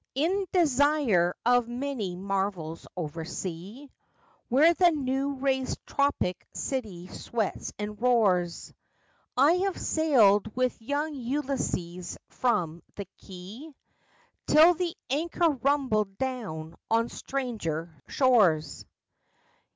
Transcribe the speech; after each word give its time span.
In 0.15 0.47
desire 0.51 1.35
of 1.45 1.67
many 1.67 2.15
marvels 2.15 2.87
over 2.97 3.23
sea, 3.23 3.91
Where 4.49 4.73
the 4.73 4.89
new 4.89 5.35
raised 5.35 5.77
tropic 5.85 6.43
city 6.55 7.05
sweats 7.05 7.71
and 7.77 8.01
roars, 8.01 8.73
I 9.37 9.51
have 9.51 9.79
sailed 9.79 10.55
with 10.55 10.81
Young 10.81 11.13
Ulysses 11.13 12.17
from 12.29 12.81
the 12.95 13.05
quay 13.23 13.75
Till 14.47 14.73
the 14.73 14.95
anchor 15.11 15.49
rumbled 15.51 16.17
down 16.17 16.73
on 16.89 17.07
stranger 17.07 18.01
shores. 18.07 18.85